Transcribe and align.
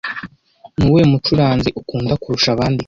Ni 0.75 0.83
uwuhe 0.85 1.03
mucuranzi 1.11 1.69
ukunda 1.79 2.13
kurusha 2.21 2.49
abandi 2.55 2.79